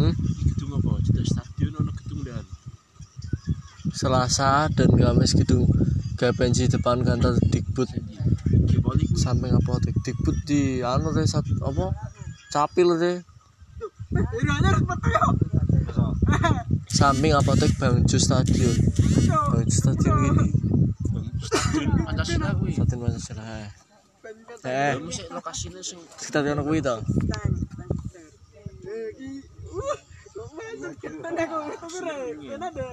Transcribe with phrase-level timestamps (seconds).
[0.00, 0.14] hmm?
[0.56, 0.90] gedung apa?
[1.04, 2.44] Cedek stadion ono gedung dan
[3.92, 5.68] Selasa dan Kamis gedung
[6.16, 7.88] gabensi depan kantor Dikbud.
[9.20, 11.84] Samping apa Dikbud di anu teh apa?
[12.48, 13.20] Capil teh
[16.90, 18.76] samping apotek bangju Stadion.
[19.54, 20.46] Bangju Stadion ini.
[21.40, 21.88] Stadion.
[22.04, 22.48] Pancasila
[24.60, 24.92] eh
[25.32, 27.00] lokasinya sing Stadion kuwi to?
[31.22, 31.46] 那得，
[31.92, 32.84] 那得，那得。